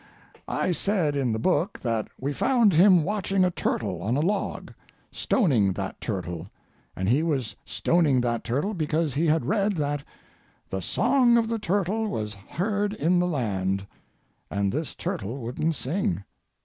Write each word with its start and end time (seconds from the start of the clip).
I 0.47 0.71
said 0.71 1.15
in 1.15 1.31
the 1.31 1.37
book 1.37 1.79
that 1.81 2.07
we 2.19 2.33
found 2.33 2.73
him 2.73 3.03
watching 3.03 3.45
a 3.45 3.51
turtle 3.51 4.01
on 4.01 4.17
a 4.17 4.19
log, 4.19 4.73
stoning 5.11 5.73
that 5.73 6.01
turtle, 6.01 6.47
and 6.95 7.07
he 7.07 7.21
was 7.21 7.55
stoning 7.65 8.19
that 8.21 8.43
turtle 8.43 8.73
because 8.73 9.13
he 9.13 9.27
had 9.27 9.45
read 9.45 9.73
that 9.73 10.03
"The 10.71 10.81
song 10.81 11.37
of 11.37 11.47
the 11.47 11.59
turtle 11.59 12.07
was 12.07 12.33
heard 12.33 12.93
in 12.95 13.19
the 13.19 13.27
land," 13.27 13.85
and 14.49 14.71
this 14.71 14.95
turtle 14.95 15.37
wouldn't 15.37 15.75
sing. 15.75 16.23